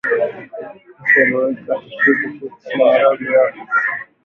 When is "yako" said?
3.35-3.61